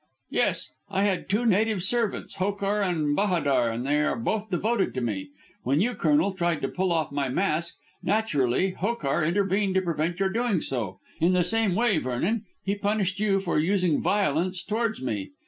"Yes. 0.31 0.71
I 0.89 1.03
had 1.03 1.29
two 1.29 1.45
native 1.45 1.83
servants. 1.83 2.37
Hokar 2.37 2.81
and 2.81 3.15
Bahadur, 3.15 3.69
and 3.71 3.85
they 3.85 4.01
are 4.01 4.15
both 4.15 4.49
devoted 4.49 4.95
to 4.95 5.01
me. 5.01 5.29
When 5.61 5.79
you, 5.79 5.93
Colonel, 5.93 6.31
tried 6.33 6.63
to 6.63 6.69
pull 6.69 6.91
off 6.91 7.11
my 7.11 7.29
mask 7.29 7.75
naturally 8.01 8.71
Hokar 8.71 9.23
intervened 9.23 9.75
to 9.75 9.81
prevent 9.83 10.19
your 10.19 10.29
doing 10.29 10.59
so. 10.59 10.97
In 11.19 11.33
the 11.33 11.43
same 11.43 11.75
way, 11.75 11.99
Vernon, 11.99 12.45
he 12.63 12.73
punished 12.73 13.19
you 13.19 13.37
for 13.39 13.59
using 13.59 14.01
violence 14.01 14.63
towards 14.63 15.03
me. 15.03 15.33